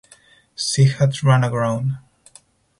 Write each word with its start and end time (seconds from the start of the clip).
She 0.55 0.85
had 0.85 1.21
run 1.23 1.43
aground. 1.43 1.99